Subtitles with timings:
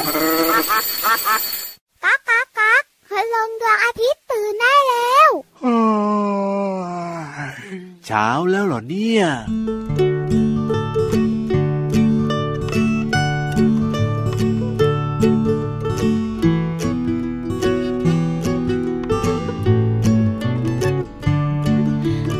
[0.00, 5.30] ก๊ากก๊ากก๊ากพลังดวงอาทิตย์ตื่นได้แล้ว
[8.06, 9.22] เช้าแล้วเหรอเนี่ย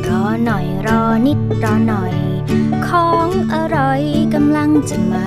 [0.08, 2.14] รอหน่อยรอนิดรอหน่อย
[2.88, 4.02] ของอร่อย
[4.34, 5.27] กำลังจะมา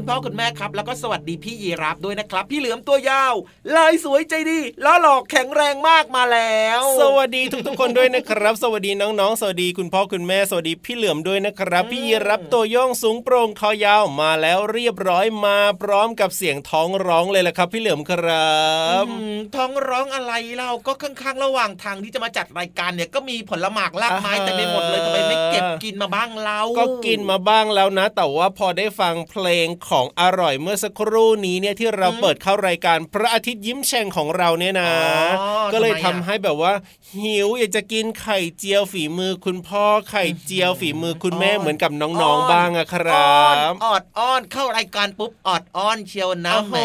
[0.00, 3.34] ครับน้องๆคุณพ่อคุณแม่ครับ แล้วก็สวัสดีพี่ยีรับด้วยนะครับ พี่เหลือมตัวยาว
[3.76, 18.58] ลายสวยใจดีล้อหลอกแข็งแรงมากมาแล้ว สวัสดีทุกๆคนด้วยนะครับ สวัสดีน้องๆ สวัสดีคุณพ่อคุณแม่สวัสดีพี่เหลือมด้วยนะครับ พี่ยีรับตัวโย่องสูงโปร่งคอยาวมาแล้วเรียบร้อยมาพร้อมกับเสียงท้องร้องเลยแหละครับ พี่เหลือมครั
[19.02, 34.90] บอืมท้องร้องอะไรเราก็ข้างๆ ระหว่างทางที่จะมาจัดรายการเนี่ยก็มีผลหมากลากไม้แต่ไม่หมดเลยทำไมไม่เก็บกินมาบ้างเรา ก็กินมาบ้างแล้วนะ แต่ว่าพอได้ฟังเพลงของอร่อยเมื่อสักครู่นี้เนี่ยที่เราเปิดเข้ารายการพระอาทิตย์ยิ้มแฉ่งของเราเนี่ยนะ
[35.40, 36.72] อ๋อก็เลยทำทำไมอะให้แบบว่า
[37.14, 46.76] หิวอยากจะกินไข่เจียวฝีมือคุณพ่อไข่เจียวฝีมือคุณแม่เหมือนกับน้องๆบ้างอะครัอ้อนบออดอ้อนเข้ารายการปุ๊บออดอ้อนเชียวนะโอ้แหโห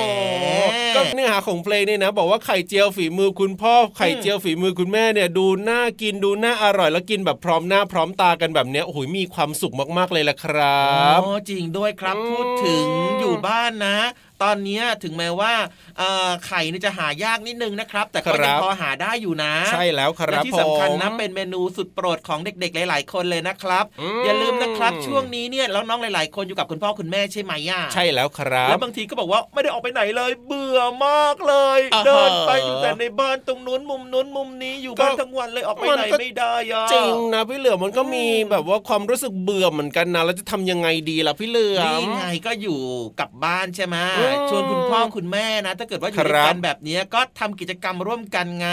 [0.71, 10.85] มก็เนื้อหาของเพลงเนี่ยนะ บอกว่าไข่เจียวฝีมือคุณพ่อไข่เจียวฝีมือคุณแม่เนี่ยดูน่ากินดูน่าอร่อยแล้วกินแบบพร้อมหน้าพร้อมตากันแบบเนี้ยโอ้โหมีความสุขมากๆเลยล่ะครั
[11.17, 12.85] บอ๋อจริงด้วยครับอืมพูดถึง
[13.19, 13.97] อยู่บ้านนะ
[14.43, 15.53] ตอนเนี้ยถึงแม้ว่า
[15.97, 42.79] เอ่อไข่เนี่ยจะหายากนิดนึงนะครับ แต่ก็ยังพอหาได้อยู่นะ ใช่แล้วคและรับที่สำคัญนะผมเป็นเมนูสุดโปรดของเด็กๆ หลาย ๆ คนเลยนะครับอืมอย่าลืมนะครับช่วงนี้เนี่ยแล้วน้องหลาย ๆ คนอยู่กับคุณพ่อคุณแม่ใช่ไหมย่าใช่แล้วครับแล้วบางทีก็บอกว่าไม่ได้ออกไปไหนเลย เบื่อมากเลยอ่าฮะเดินไปอยู่แต่ในบ้านตรงนู้นมุมนู้นมุมนี้อยู่บ้านก็ทั้งวันเลยออกไปมันไหนก็ไม่ได้อะจริงนะพี่เหลือมมันก็มีอืมแบบว่าความรู้สึกเบื่อเหมือนกันนะแล้วจะทำยังไงดีล่ะพี่เหลือนี่มไงก็อยู่
[43.19, 48.69] กับบ้านใช่ไหมอืมชวนคุณพ่อคุณแม่นะ ถ้าเกิดว่าอยู่ด้วยกันแบบนี้ก็ทำกิจกรรมร่วมกันไง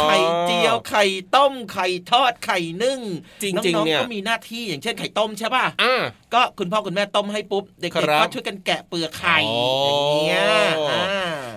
[0.00, 1.04] ไข่เจียวไข่
[1.34, 3.00] ต้มไข่ทอดไข่นึ่ง
[3.42, 6.02] จริงๆเนี่ยน้องๆก็มีหน้าที่อย่างเช่นไข่ต้มใช่ป่ะอ่า
[6.34, 10.44] ก็คุณพ่อคุณแม่ต้มให้ปุ๊บเด็กครัๆบก็ช่วยกันแกะเปลือกไข่อ๋อออย่างเงี้ย
[10.90, 11.04] อ่า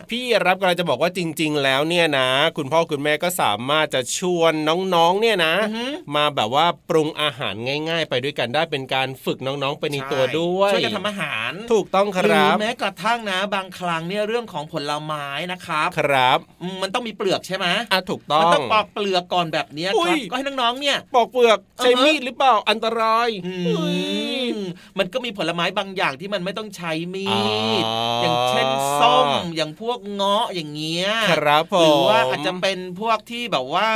[0.10, 7.54] พี่รับกำลังจะบอกว่าจริง ๆ แล้วเนี่ยนะ คุณพ่อคุณแม่ก็สามารถจะชวนน้องๆเนี่ยนะอือหือมาแบบว่าปรุงอาหาร
[7.90, 23.92] ง่าย ๆ ไปด้วยกันได้เป็นการฝึกน้องๆไปในตัวด้วยช่วยกันทำอาหารถูกต้องคหรืรัอบแม้กระทั่งนะ บางครั้งเนี่ยเรื่องของผลไม้นะครับ ครับอืมมันต้องมีเปลือกใช่ไหมอะถูกต้อมันงต้องปอกเปลือกก่อนแบบเนี้ยอุ้ครับยก็ให้น้องๆเนี่ย ปอกเปลือกใช้อือฮะมีดหรือเปล่าอันตรายอืเฮ้
[24.42, 24.60] ยม
[25.00, 27.28] มันก็มีผลไม้บางอย่างที่มันไม่ต้องใช้มี
[27.84, 28.68] ดอ๋อออย่างเช่น
[29.00, 33.90] ส้มอย่างพวกเงาะอย่างเงี้ยครับผมหรือว่าอาจจะเป็นพวกที่แบบว่า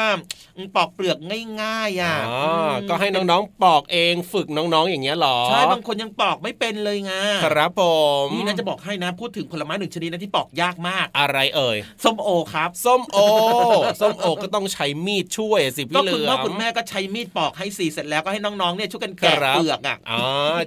[0.56, 1.18] อืมปอกเปลือก
[1.62, 7.14] ง่ายๆอะอ๋อมก็ให้น้องๆปอกเองฝึกน้องๆอย่างเงี้ยหรอใช่บางคนยังปอกไม่เป็นเลยไง
[7.44, 7.82] ครับผ
[8.26, 13.18] มนี่นะจะบอกให้นะพูดถึงผลไม้หนึ่งชนิดนะที่ปอกยากมาก อะไรเอ่ยส้มโอครับส้มโอ
[14.02, 20.24] ส้มโอก็ต้องใช้มีดช่วยสิก็พี่เหลืคุณอพ่อมคุณแม่ก็ใช้มีดปอกให้สีเสร็จแล้วก็ให้น้องๆเนี่ยช่วยกันแกะครับเปลือกอะอ๋อ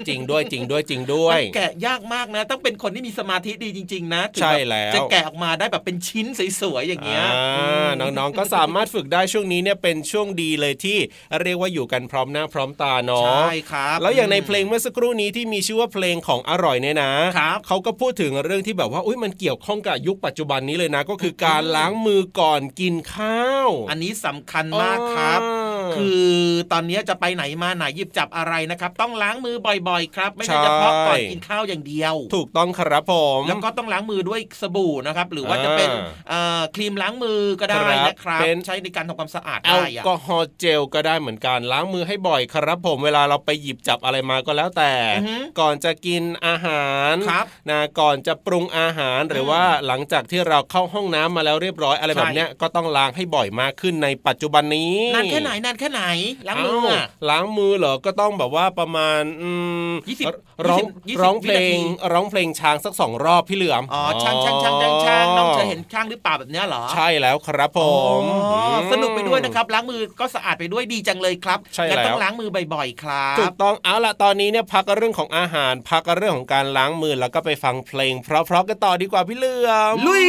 [0.09, 6.27] จริงด้วยจริงด้วยจริงด้วยมันแกะยากมากนะ ต้องเป็นคนที่มีสมาธิดีจริง ๆ นะถึงใช่บบแล้วจะแกะออกมาได้แบบเป็นชิ้น
[6.61, 10.99] สวยๆอย่างเงี้ยอ่าน้องๆก็สามารถฝึกได้ช่วงนี้เนี่ยเป็นช่วงดีเลยที่
[11.43, 25.60] เรียกว่าอยู่กันพร้อมหน้าพร้อมตาเนาะใช่ครับแล้วอย่างในเพลงเมื่อสักครู่นี้ที่มีชื่อว่าเพลงของอร่อยเนี่ยนะครับเขาก็พูดถึงเรื่องที่แบบว่าอุ้ยมันเกี่ยวข้องกับยุคปัจจุบันนี้เลยนะ ก็คือการล้างมือก่อนกินข้าว อันนี้สำคัญมากครับอ่า
[25.97, 26.25] คือ
[26.73, 29.57] ตอนนี้จะไปไหนมาไหนหยิบจับอะไรนะครับ ต้องล้างมือ
[29.89, 56.03] บ่อยๆ ครับ ไม่ใช่ใช่เฉพาะก่อนกินข้าวอย่างเดียว ถูกต้องครับผมแล้วก็ต้องล้างมือด้วยสบู่นะครับ หรือว่าจะเป็นอ่าเอ่อครีมล้างมือก็ได้ครับนะครับเป็นใช้ในการทำความสะอาดแอลได้อะกอฮอล์เจลก็ได้เหมือนกันล้างมือให้บ่อยครับ ผมเวลาเราไปหยิบจับอะไรมาก็แล้วแต่อือฮึก่อนจะกินอาหารครับนะก่อนจะปรุงอาหารหรือว่าหลังจากที่เราเข้าห้องน้ำมาแล้วเรียบร้อยอะไรใช่แบบเนี้ยก็ต้องล้างให้บ่อยมากขึ้นในปัจจุบันนี้นานแค่ไหนนานแค่ไหน
[56.49, 59.51] ล้างมืออะเล้างมือเหรอก็ต้องแบบว่าประมาณอื
[59.91, 60.27] มยี่สิบ
[60.69, 60.79] ร้อง
[61.09, 61.83] ยี่สิบร้องเพลวินาทีง
[62.13, 67.81] ร้องเพลงช้างสักสองรอบพี่เหลือมอ๋อช่างช่างช่างช่างช่างน้องเคยเห็นช่างหรือเปล่าแบบเนี้ยเหรอใช่แล้วครับผ
[68.21, 68.39] มอ๋
[68.77, 80.29] อมสนุกไปด้วยนะครับล้างมือก็สะอาดไปด้วยดีจังเลยครับใช่งั้นแล้วต้องล้างมือบ่อยๆครัถูบกต้องเอาล่ะตอนนี้เนี่ยพักเรื่องของอาหาร พักเรื่องของการล้างมือแล้วก็ไปฟังเพลง เพราะๆกันต่อดีกว่าพี่เหลือมลุย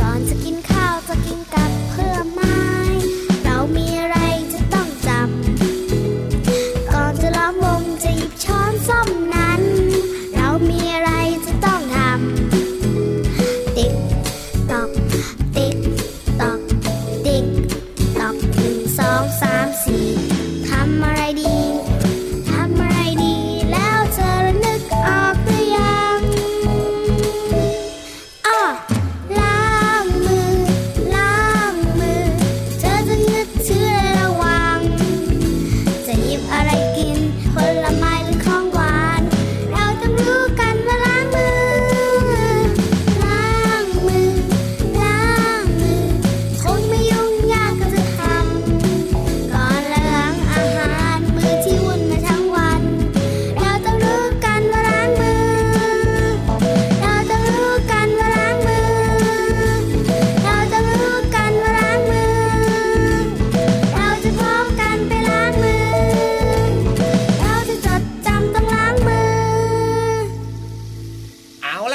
[0.00, 0.34] ก่อนจะ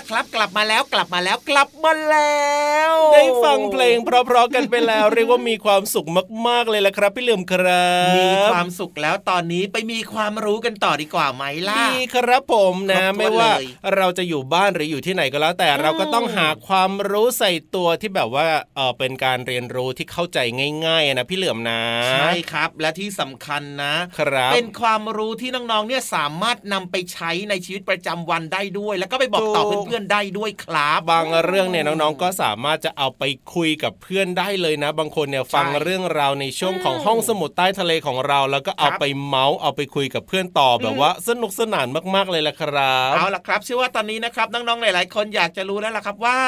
[0.10, 2.46] ครับ กลับมาแล้วกลับมาแล้วกลับมาแล้
[2.92, 6.08] ว ได้ฟังเพลงเพราะๆกันไปแล้ว เรียกว่ามีความสุข
[6.48, 20.40] มากๆเลยละครับ พี่เหลือมครับ มีความสุขแล้วตอนนี้ไปมีความรู้กันต่อดีกว่าไหมล่ะดีครับผมนะครบถ้วนไม่ว่าเลยเราจะอยู่บ้านหรืออยู่ที่ไหนก็แล้ว แต่เราก็ต้องหาความรู้ใส่ตัวที่แบบว่าเออเป็นการเรียนรู้ที่เข้าใจ
[20.86, 21.82] ง่ายๆนะพี่เหลือมนะ
[22.12, 33.24] ใช่ครับ และที่สำคัญนะครับเป็นความรู้ที่น้องๆเนี่ยสามารถนำไปใช้ในชีวิตประจำวันได้ด้วย แล้วก็ไปบอกต่อถูกเพื่อนๆได้ด้วยครับ บางเรื่องเนี่ยน้องๆก็สามารถจะเอาไป
[33.56, 46.40] คุยกับเพื่อนได้เลยนะ บางคนเนี่ยฟังใช่เรื่องราวในช่วงของห้องสมุดใต้ทะเลของเรา แล้วก็เอาครับไปเมาส์เอาไปคุยกับเพื่อนต่อแบบอืมว่าสนุกสนานมากๆเลยละครับเอาล่ะครับเชื่อว่าตอนนี้นะครับน้องๆหลาย ๆ คนอยากจะรู้แล้วล่ะครับว่า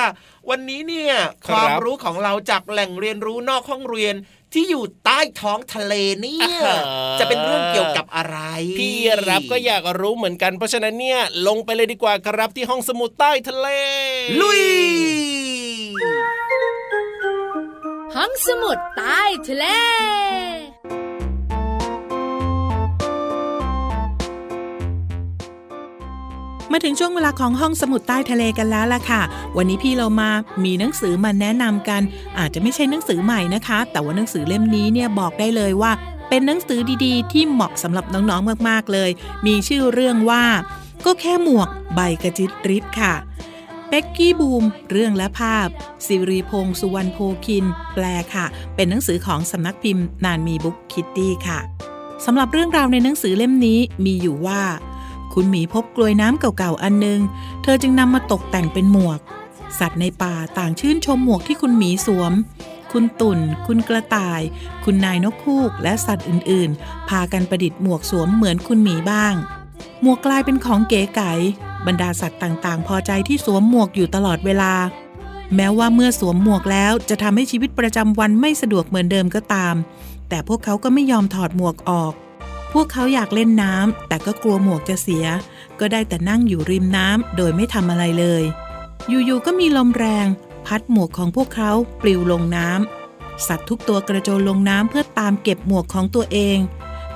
[0.50, 1.14] วันนี้เนี่ย
[1.48, 4.16] คครับวามรู้ของเราจากแหล่งเรียนรู้นอกห้องเรียน
[4.54, 6.78] ที่อยู่ใต้ท้องทะเลเนี่ยอ่า
[7.20, 8.38] จะเป็นเรื่องเกี่ยวกับอะไร
[8.80, 8.96] พี่
[9.30, 13.68] รับก็อยากรู้เหมือนกันเพราะฉะนั้นเนี่ยลงไปเลยดีกว่าครับที่ห้องสมุดใต้ทะเล
[14.42, 14.64] ลุย
[18.16, 19.66] ห้องสมุดใต้ทะเล
[26.72, 29.22] มาถึงช่วงเวลาของห้องสมุดใต้ทะเลกันแล้วล่ะค่ะ
[29.58, 30.30] วันนี้พี่เรามา
[30.64, 32.02] มีหนังสือมาแนะนำกัน
[32.40, 35.92] อาจจะไม่ใช่หนังสือใหม่นะคะ แต่ว่าหนังสือเล่มนี้เนี่ยบอกได้เลยว่า
[36.30, 39.10] เป็นหนังสือดีๆ ที่เหมาะสำหรับน้องๆมากๆเลย
[39.46, 40.44] มีชื่อเรื่องว่า
[41.06, 43.14] ก็แค่หมวกใบกระจิตริดค่ะ
[43.90, 45.68] เป็กกี้บูม เรื่องและภาพ
[46.06, 48.46] สิริพงษ์สุวรรณโพคิน แปลค่ะ
[48.76, 51.60] เป็นหนังสือของสำนักพิมพ์นานมีบุ๊กคิตตี้ค่ะ
[52.26, 54.62] สำหรับเรื่องราวในหนังสือเล่มนี้มีอยู่ว่า
[55.40, 57.20] คุณหมีพบกลวยน้ำเก่าๆอันนึง
[57.64, 59.20] เธอจึงนำมาตกแต่งเป็นหมวก
[59.80, 62.34] สัตว์ในป่าต่างชื่นชมหมวกที่คุณหมีสวม
[62.92, 64.42] คุณตุ่น คุณกระต่าย
[64.84, 69.34] คุณนายนกคูก และสัตว์อื่นๆ พากันประดิษฐ์หมวกสวมเหมือนคุณหมีบ้าง
[70.02, 71.32] หมวกกลายเป็นของเก๋ไก๋
[71.86, 74.74] บรรดาสัตว์ต่างๆ พอใจที่สวมหมวกอยู่ตลอดเวลา
[75.56, 79.76] แม้ว่าเมื่อสวมหมวกแล้วจะทำให้ชีวิตประจำวันไม่สะดวกเหมือนเดิมก็ตาม
[80.30, 82.14] แต่พวกเขาก็ไม่ยอมถอดหมวกออก
[82.74, 85.26] พวกเขาอยากเล่นน้ำแต่ก็กลัวหมวกจะเสีย
[85.80, 88.44] ก็ได้แต่นั่งอยู่ริมน้ำโดยไม่ทำอะไรเลย
[89.10, 90.28] อยู่ๆก็มีลมแรง
[90.66, 91.72] พัดหมวกของพวกเขา
[92.02, 96.58] ปลิวลงน้ำสัตว์ทุกตัวกระโจนลงน้ำเพื่อตามเก็บหมวกของตัวเอง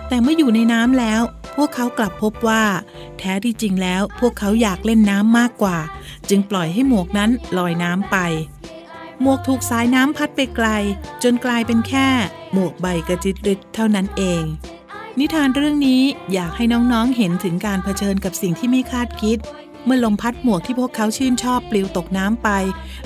[0.08, 1.22] แต่เมื่ออยู่ในน้ำแล้ว
[1.56, 2.64] พวกเขากลับพบว่า
[3.18, 5.78] แท้ที่จริงแล้วพวกเขาอยากเล่นน้ำมากกว่า
[6.30, 8.18] จึงปล่อยให้หมวกนั้นลอยน้ำไป
[9.22, 10.68] หมวกถูกสายน้ำพัดไปไกล
[11.24, 12.08] จนกลายเป็นแค่
[12.54, 14.44] หมวกใบกระจิตริดเท่านั้นเอง
[15.20, 16.04] นิทานเรื่องนี้
[16.34, 19.38] อยากให้น้องๆ เห็นถึงการเผชิญกับสิ่งที่ไม่คาดคิด
[19.86, 22.50] เมื่อลมพัดหมวกที่พวกเขาชื่นชอบปลิวตกน้ำไป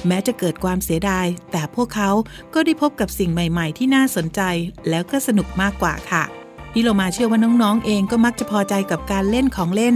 [0.07, 2.09] แม้จะเกิดความเสียดาย แต่พวกเขา
[2.53, 4.41] ก็ได้พบกับสิ่งใหม่ๆ ที่น่าสนใจ
[4.89, 6.24] แล้วก็สนุกมากกว่าค่ะ
[6.71, 9.95] พี่โลมาเชื่อว่าน้องๆ เองก็มักจะพอใจกับการเล่นของเล่น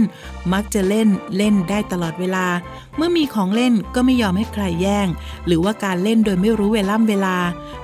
[0.52, 2.46] มักจะเล่นเล่นได้ตลอดเวลา
[2.96, 5.08] เมื่อมีของเล่นก็ไม่ยอมให้ใครแย่ง
[5.46, 7.36] หรือว่าการเล่นโดยไม่รู้เวล่ำเวลา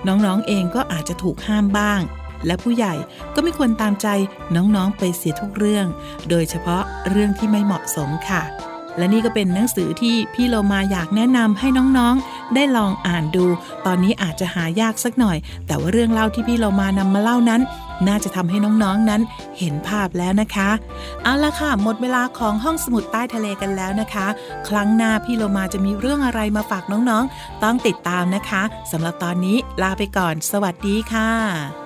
[0.06, 2.00] น้องๆ เองก็อาจจะถูกห้ามบ้าง
[2.46, 2.94] และผู้ใหญ่
[3.34, 4.08] ก็ไม่ควรตามใจ
[4.56, 5.86] น้องๆไปเสียทุกเรื่อง
[6.30, 8.42] โดยเฉพาะเรื่องที่ไม่เหมาะสมค่ะ
[8.98, 13.46] และนี่ก็เป็นหนังสือที่พี่โลมาอยากแนะนำให้น้องๆ ได้ลองอ่านดู
[13.86, 17.60] ตอนนี้อาจจะหายากสักหน่อย แต่ว่าเรื่องเล่าที่พี่โลมานำมาเล่านั้น
[18.08, 19.22] น่าจะทำให้น้องๆนั้น
[19.58, 20.70] เห็นภาพแล้วนะคะ
[21.22, 24.26] เอาละค่ะ หมดเวลาของห้องสมุดใต้ทะเลกันแล้วนะคะ
[24.68, 28.62] ครั้งหน้าพี่โลมาจะมีเรื่องอะไรมาฝากน้องๆ ต้องติดตามนะคะ
[28.92, 31.85] สำหรับตอนนี้ลาไปก่อน สวัสดีค่ะ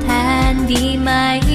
[0.71, 1.09] ดีไหม
[1.43, 1.47] เ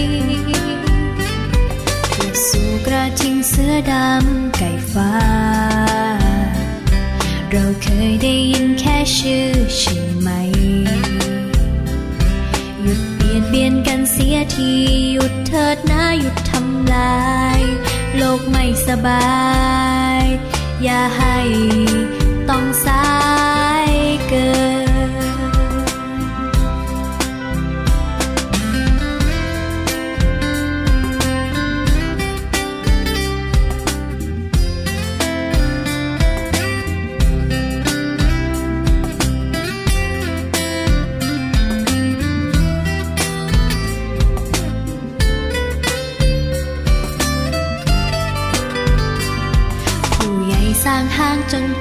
[2.12, 5.12] พื่อสู่กระทิงเสือดำไก่ฟ้า
[7.50, 9.48] เราเคยได้ยินแค่ชื่อ
[9.78, 10.28] ใช่ไหม
[12.82, 14.70] หยุดเบียดเบียนกันเสียที
[15.12, 17.26] หยุดเถิดนะหยุดทำลา
[17.58, 17.60] ย
[18.16, 19.26] โลกไม่สบา
[20.22, 20.24] ย
[20.82, 21.38] อย่าให้
[22.48, 23.06] ต้องสา
[23.88, 23.92] ย
[24.28, 24.75] เกิน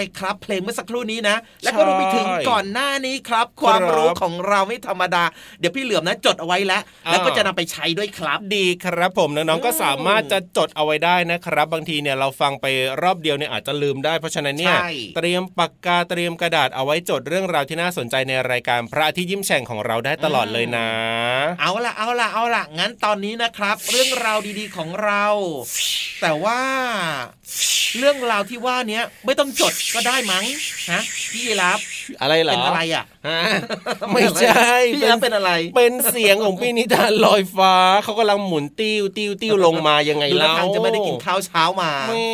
[0.00, 5.24] เลยครับ เพลงเมื่อสักครู่นี้นะ แล้วก็รวมไปถึงก่อนหน้านี้ครับ ความรู้ของเราไม่ธรรมดา
[5.58, 12.66] เดี๋ยวพี่เหลือมนะจดเอาไว้แล้ว แล้วก็จะนำไปใช้ด้วยครับดีครับ ผมน้องๆก็สามารถจะจดเอาไว้ได้นะครับ บางทีเนี่ยเราฟังไป
[13.02, 20.88] รอบเดียวเนี่ยอาจจะลืมได้เพราะฉะนั้นเนี่ยใช่เตรียมปากกาเตรียมกระดาษเอาไว้จดเรื่องราวที่น่าสนใจในรายการพระอาทิตย์ยิ้มแฉ่งของเราได้ตลอดเลยนะ
[21.60, 25.24] เอาละเอาละเอาละงั้นตอนนี้นะครับ เรื่องราวดีๆของเรา
[26.20, 26.60] แต่ว่า
[27.98, 30.44] เรื่องราวที่ว่าเนี้ยไม่ต้องจดก็ได้มั้ง
[30.90, 31.78] ฮะพี่ยีรับ
[32.22, 33.19] อะไรเหรอเป็นอะไรอะฮะ
[34.12, 42.26] ไม่ใช่พี่ยีรับเป็นอะไร เป็นเสียงของพี่นิทานลอยฟ้าเขากำลังหมุนติ้วติ้วติ้วลงมายังไงดูท่าเล่าทางจะไม่ได้กินข้าวเช้ามาแม่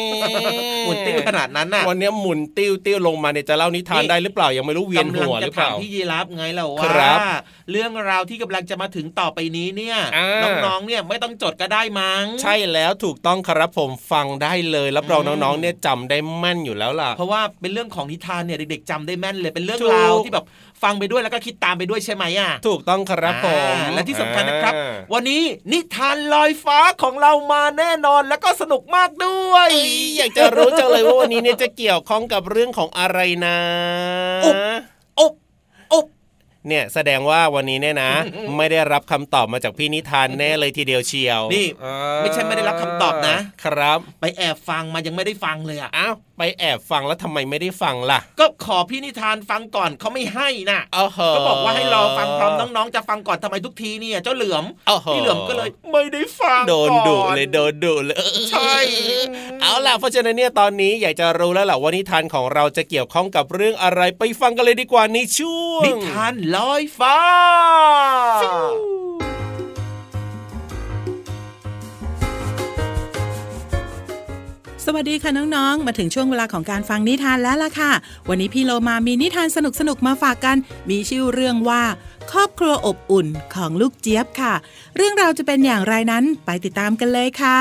[0.85, 7.41] หมุนติ้วขนาดนั้นน่ะวันนี้หมุนติ้วติ้วลงมาเนี่ยจะเล่านิทานนี่ได้หรือเปล่ายังไม่รู้เวียนหัวกำลังหจะรือเปถามล่าพี่ยีรับไงเราครัว่าบ
[7.71, 20.45] เรื่องราวที่กำลังจะมาถึงต่อไปนี้เนี่ยอ่าน้องๆเนี่ยไม่ต้องจดก็ได้มั้ง ใช่แล้วถูกต้องครับผมฟังได้เลยรับรองอืมน้องๆเนี่ยจำได้แม่นอยู่แล้วล่ะ เพราะว่าเป็นเรื่องของนิทานเนี่ยเด็กๆจำได้แม่นเลยเป็นเรื่องถูกราวที่แบบ
[20.83, 25.43] ฟังไปด้วยแล้วก็คิดตามไปด้วยใช่ไหมอะถูกต้องครับผมอ่าและที่สำคัญนะครับอ่าวันนี้
[25.73, 33.59] นิทานลอยฟ้าของเรามาแน่นอนแล้วก็สนุกมากด้วยเอ้ยอยากจะรู้จังเลยว่าวันนี้เนี่ยจะเกี่ยวข้องกับเรื่องของอะไรนะ
[34.45, 34.57] อุ๊บ
[35.19, 35.33] อบอบ
[36.69, 38.13] เนี่ยแสดงว่าวันนี้เนี่ยนะ
[38.57, 58.19] ไม่ได้รับคำตอบมาจากพี่นิทานแน่เลยทีเดียวเชียวนี่อ่าไม่ใช่ไม่ได้รับคำตอบนะ ครับ ไปแอบฟังมายังไม่ได้ฟังเลยอะอ้าวไปแอบฟังแล้วทำไมไม่ได้ฟังล่ะ ก็ขอพี่นิทานฟังก่อนเขาไม่ให้น่ะเออเหอะก็บอกว่าให้รอฟังพร้อมน้องๆจะฟังก่อนทำไมทุกทีเนี่ยเจ้าเหลือมเออเหอะพี่เหลือมก็เลยไม่ได้ฟังโดนดุก่อเลยโดนดุเลย
[58.51, 58.75] ใช่
[59.61, 67.19] เอาล่ะเพราะฉะนั้นเนี่ยตอนนี้อยากจะรู้แล้วแหละว่านิทานของเราจะเกี่ยวข้องกับเรื่องอะไรไปฟังกันเลยดีกว่าในช่วงนิทานลอยฟ้า
[74.85, 77.93] สวัสดีค่ะน้องๆ มาถึงช่วงเวลาของการฟังนิทานแล้วล่ะค่ะ
[78.29, 80.57] วันนี้พี่โลมามีนิทานสนุกๆ มาฝากกัน
[80.91, 81.83] มีชื่อเรื่องว่า
[82.33, 84.55] ครอบครัวอบอุ่นของลูกเจี๊ยบค่ะ
[84.97, 87.61] เรื่องราวจะเป็นอย่างไรนั้นไปติดตามกันเลยค่ะ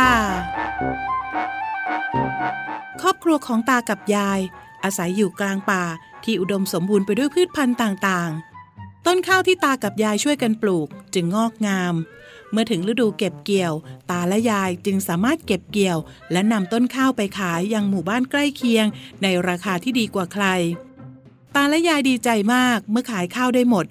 [3.01, 4.39] ครอบครัวของตากับยาย
[4.83, 5.83] อาศัยอยู่กลางป่า
[6.23, 8.54] ที่อุดมสมบูรณ์ไปด้วยพืชพันธุ์ต่างๆ
[9.05, 11.95] ต้นข้าวที่ตากับยายช่วยกันปลูกจึงงอกงาม
[12.51, 13.73] เมื่อถึงฤดูเก็บเกี่ยว
[14.11, 15.97] ตาและยายจึงสามารถเก็บเกี่ยว
[16.31, 18.85] และนำต้นข้าวไปขายยังหมู่บ้านใกล้เคียง
[19.21, 20.45] ในราคาที่ดีกว่าใคร
[21.55, 23.85] ตาและยายดีใจมากเมื่อขายข้าวได้หมด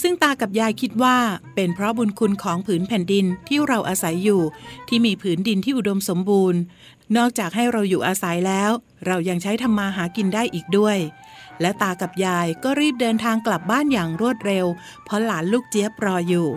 [0.00, 1.16] ซึ่งตากับยายคิดว่า
[1.54, 4.42] เป็นเพราะบุญคุณของผืนแผ่นดินที่เราอาศัยอยู่
[4.88, 6.60] ที่มีผืนดินที่อุดมสมบูรณ์
[7.16, 8.70] นอกจากให้เราอยู่อาศัยแล้ว
[9.06, 10.98] เรายังใช้ทำมาหากินได้อีกด้วย
[11.60, 14.66] และตากับยายก็รีบเดินทางกลับบ้านอย่างรวดเร็ว
[15.04, 16.48] เพราะหลานลูกเจี๊ยบรออยู่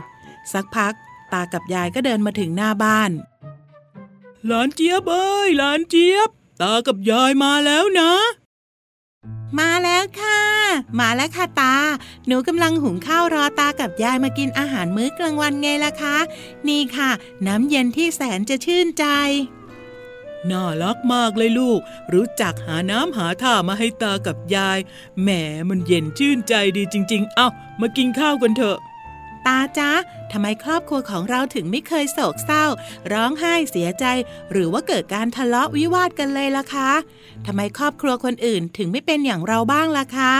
[0.54, 0.94] สักพัก
[1.34, 3.12] ตากับยายก็เดินมาถึงหน้าบ้าน
[4.48, 6.30] หลานเจี๊ยบเอ้ยหลานเจี๊ยบ
[6.62, 8.12] ตากับยายมาแล้วนะ
[9.60, 10.42] มาแล้วค่ะ
[11.00, 11.76] มาแล้วค่ะตา
[12.28, 16.18] หนูกำลังหุงข้าวรอตากับยายมากินอาหารมื้อกลางวันไงล่ะคะ
[16.68, 17.12] นี่ค่ะ
[17.48, 19.06] น้ำเย็นที่แสนจะชื่นใจ
[20.52, 21.80] น่ารักมากเลยลูก
[22.14, 24.80] รู้จักหาน้ำหาท่ามาให้ตากับยาย
[25.22, 25.30] แหม
[25.70, 27.48] มันเย็นชื่นใจดีจริง ๆ เอ้า
[27.82, 28.78] มากินข้าวกันเถอะ
[29.48, 29.92] ตาจ๊ะ
[30.32, 32.66] ทำไมครอบครัวของเราถึงไม่เคยโศกเศร้า
[33.12, 34.06] ร้องไห้เสียใจ
[34.52, 36.92] หรือว่าเกิดการทะเลาะวิวาทกันเลยล่ะคะ
[37.46, 40.34] ทำไมครอบครัวคนอื่นถึงไม่เป็นอย่างเราบ้างล่ะคะ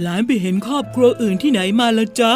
[0.00, 2.32] หลานไปเห็นครอบครัวอื่นที่ไหนมาละจ๊ะ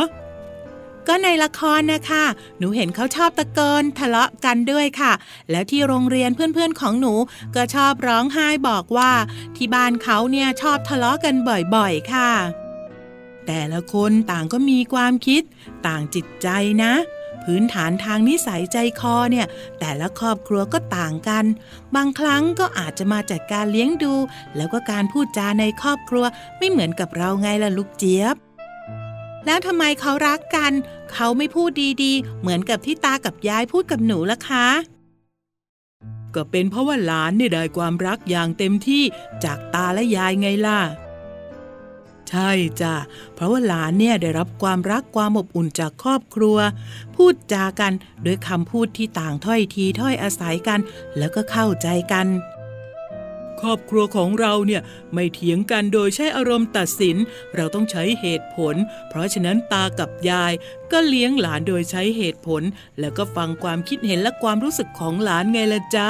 [1.08, 2.24] ก็ในละครนะคะ
[2.58, 5.12] หนูเห็นเขาชอบตะโกนทะเลาะกันด้วยค่ะ
[5.50, 7.14] แล้วที่โรงเรียนเพื่อนๆของหนู
[7.56, 9.12] ก็ชอบร้องไห้บอกว่า
[9.56, 11.34] ที่บ้านเขาเนี่ยชอบทะเลาะกัน
[11.74, 12.32] บ่อยๆค่ะ
[13.46, 15.42] แต่ละคนต่างก็มีความคิด
[15.86, 16.48] ต่างจิตใจ
[16.84, 16.92] นะ
[17.44, 19.46] พื้นฐานทางนิสัยใจคอเนี่ย
[19.80, 21.44] แต่ละครอบครัวก็ต่างกัน
[21.94, 24.14] บางครั้งก็อาจจะมาจากการเลี้ยงดู
[24.56, 26.24] แล้วก็การพูดจาในครอบครัว
[26.58, 28.36] ไม่เหมือนกับเราไงล่ะลูกเจี๊ยบ
[29.46, 30.72] แล้วทำไมเขารักกัน
[31.12, 31.70] เขาไม่พูด
[32.02, 34.66] ดีๆ เหมือนกับที่ตากับยายพูดกับหนูล่ะคะ
[36.34, 39.02] ก็เป็นเพราะว่าหลานเนี่ยได้ความรักอย่างเต็มที่
[39.44, 40.80] จากตาและยายไงล่ะ
[42.28, 42.50] ใช่
[42.80, 42.94] จ้ะ
[43.34, 46.58] เพราะว่าหลานเนี่ยได้รับความรักความอบอุ่นจากครอบครัว
[47.16, 47.92] พูดจากัน
[48.24, 50.80] ด้วยคำพูดที่ต่างถ้อยทีถ้อยอาศัยกัน
[51.18, 52.26] แล้วก็เข้าใจกัน
[53.60, 57.16] ครอบครัวของเราเนี่ยไม่เถียงกันโดยใช้อารมณ์ตัดสิน
[57.56, 58.74] เราต้องใช้เหตุผล
[59.08, 60.52] เพราะฉะนั้นตากับยาย
[60.92, 62.62] ก็เลี้ยงหลานโดยใช้เหตุผล
[63.00, 66.08] แล้วก็ฟังความคิดเห็นและความรู้สึกของหลานไงล่ะจ๊ะ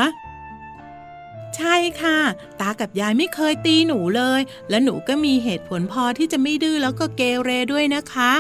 [1.57, 2.19] ใช่ค่ะ
[2.61, 8.33] ตากับยายไม่เคยตีหนูเลย และหนูก็มีเหตุผลพอที่จะไม่ดื้อแล้วก็เกเรด้วยนะคะ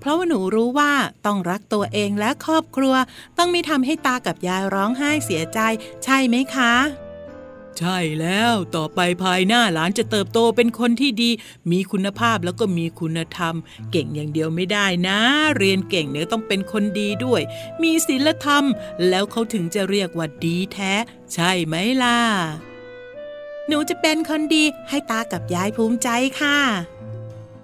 [0.00, 0.92] เพราะว่าหนูรู้ว่า
[1.26, 2.94] ต้องรักตัวเองและครอบครัว
[3.38, 5.58] ต้องไม่ทำให้ตากับยายร้องไห้เสียใจ
[6.04, 6.74] ใช่ไหมคะ
[7.78, 11.30] ใช่แล้วต่อไปภายหน้าหลานจะเติบโตเป็นคนที่ดี
[11.70, 13.54] มีคุณภาพแล้วก็มีคุณธรรม
[13.92, 15.18] เก่งอย่างเดียวไม่ได้นะ
[15.56, 17.40] เรียนเก่งเนี่ยต้องเป็นคนดีด้วย
[17.82, 18.64] มีศีลธรรม
[19.08, 20.92] แล้วเขาถึงจะเรียกว่าดีแท้
[21.32, 22.18] ใช่ไหมล่ะ
[23.68, 26.08] หนูจะเป็นคนดีให้ตากับยายภูมิใจ
[26.40, 26.58] ค่ะ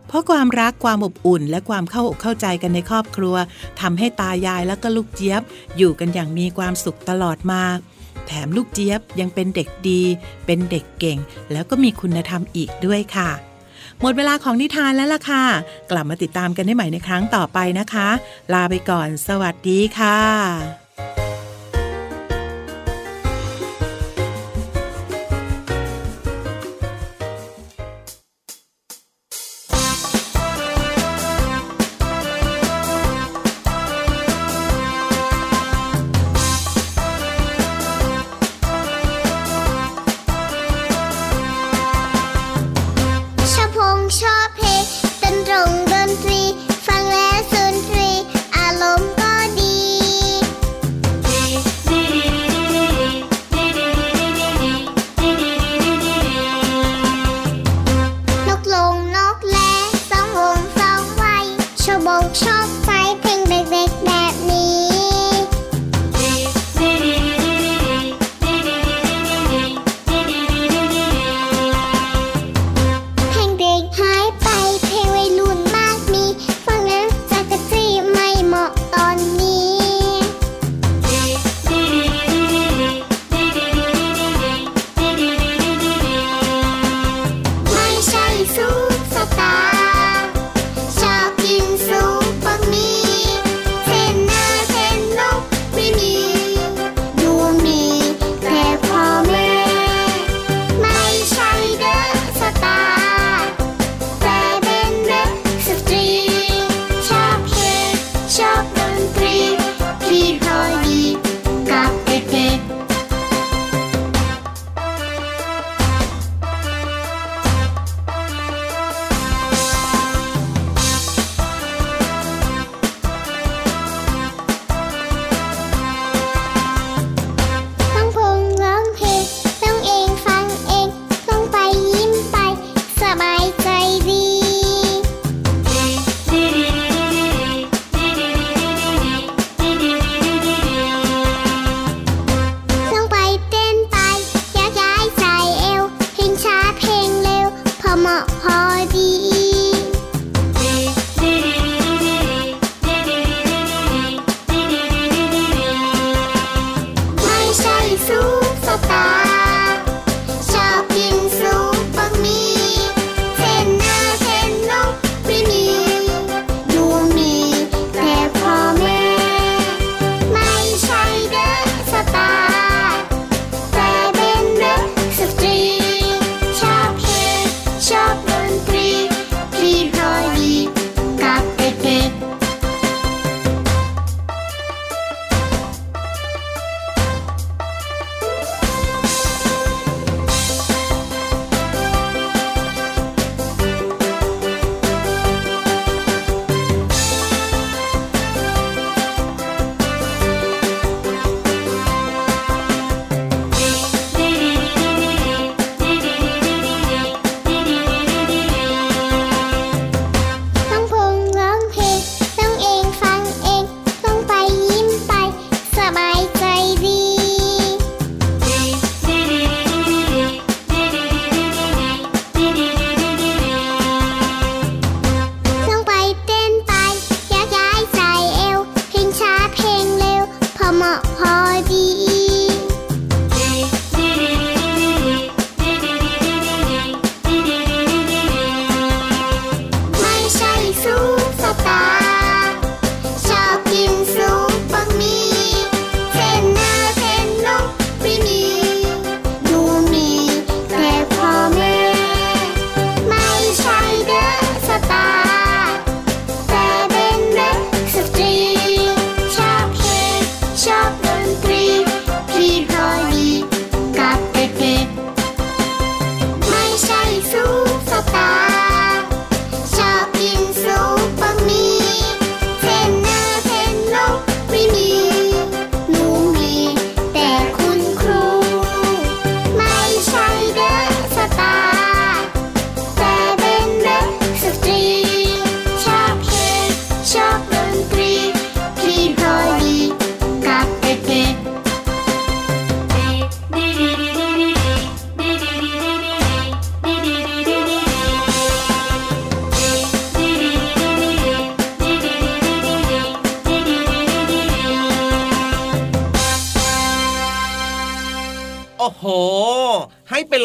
[0.08, 3.36] เพราะความรักความอบอุ่น และความเข้าอกเข้าใจกันในครอบครัว
[3.80, 5.42] ทำให้ตายายและก็ลูกเจี๊ยบ
[5.76, 7.62] อยู่กันอย่างมีความสุขตลอดมา
[8.26, 10.02] แถมลูกเจี๊ยบยังเป็นเด็กดี
[10.46, 11.18] เป็นเด็กเก่ง
[11.52, 13.30] แล้วก็มีคุณธรรมอีกด้วยค่ะ
[14.00, 15.44] หมดเวลาของนิทานแล้วล่ะค่ะ
[15.90, 18.08] กลับมาติดตามกันได้ใหม่ในครั้งต่อไปนะคะ
[18.52, 20.20] ลาไปก่อน สวัสดีค่ะ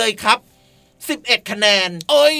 [0.01, 0.39] เลยครับ
[0.93, 2.37] 11 คะแนน เอ้ย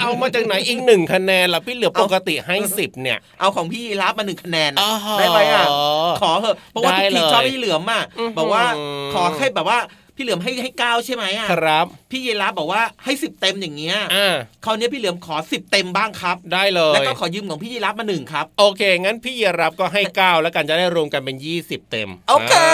[0.00, 5.66] เอามาจากไหนอีกหนึ่งคะแนนล่ะพี่เหลือมเอาปกติให้สิบเนี่ย เอาของพี่ยีรับมาหนึ่งคะแนนอ๋อได้ไหมอะ
[6.22, 8.64] ขอเหอะ เพราะว่าได้ทุกทีเลยชอบพี่เหลือมอะอื้อหือบอกว่า
[9.14, 9.78] ขอให้แบบว่า
[10.16, 22.68] พี่เหลือมให้ให้เก้าใช่ไหมอะครับ พี่ยีรับบอกว่าให้สิบเต็มอย่างเงี้ยอ่าคราวนี้พี่เหลือมขอสิบเต็มบ้างครับ ได้เลย แล้วก็ขอยืมของพี่ยีรับมาหนึ่งครับ โอเค งั้นพี่เยรับก็ให้เก้าแล้วกันจะได้รวมกันเป็น20เต็ม โอเคา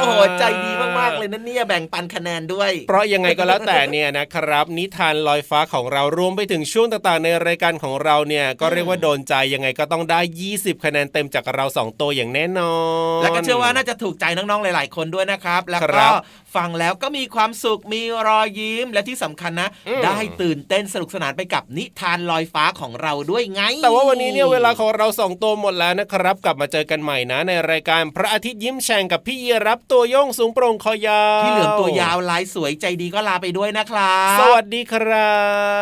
[0.00, 10.20] โอ้โห ใจดีมากๆเลยนะเนี่ยแบ่งปันคะแนนด้วย เพราะยังไงก็แล้วแต่เนี่ยนะครับ นิทานลอยฟ้าของเรารวมไปถึงช่วงต่างๆ ในรายการของเราเนี่ยก็เรียกว่าโดนใจยังไงก็ต้องได้
[10.52, 12.74] 20 คะแนนเต็มจากเราสองตัวอย่างแน่นอ
[13.18, 16.12] น แล้วก็เชื่อว่าน่าจะถูกใจน้องๆหลาย ๆ คนด้วยนะครับ แล้วคก็รับ
[16.56, 35.32] ฟังแล้วก็มีความสุขมีรอยยิ้มและที่สำคัญนะอืมได้ตื่นเต้นสนุกสนานไปกับนิทานลอยฟ้าของเราด้วยไง แต่ว่าวันนี้เนี่ยเวลาของเราสองตัวหมดแล้วนะครับ กลับมาเจอกันใหม่นะ ในรายการพระอาทิตย์ยิ้มแฉ่งกับพี่เยรับตัวโยงสูงโปร่งคอยาวพี่เหลือมตัวยาวลายสวยใจดีก็ลาไปด้วยนะครับสวัสดีครั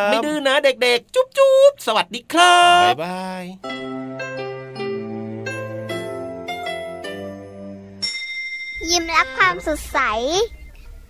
[0.07, 3.45] บ ไม่ดื้อนะเด็กๆ จุ๊บจุ๊บสวัสดีครับบ๊ายบาย
[8.89, 9.99] ยิ้มรับความสดใส